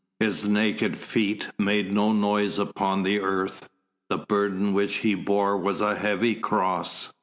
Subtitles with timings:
[0.19, 3.69] His naked feet made no noise upon the earth,
[4.09, 7.13] the burden which He bore was a heavy Cross.